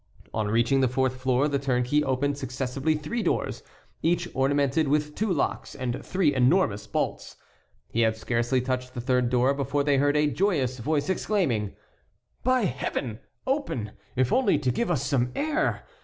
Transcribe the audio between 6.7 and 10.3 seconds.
bolts. He had scarcely touched the third door before they heard a